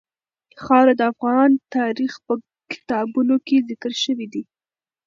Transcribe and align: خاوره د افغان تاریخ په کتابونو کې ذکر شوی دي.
خاوره 0.63 0.93
د 0.97 1.01
افغان 1.13 1.51
تاریخ 1.75 2.13
په 2.25 2.33
کتابونو 2.71 3.35
کې 3.47 3.65
ذکر 3.69 3.91
شوی 4.03 4.27
دي. 4.33 4.43